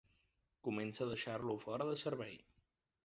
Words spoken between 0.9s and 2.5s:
a deixar-lo fora de servei.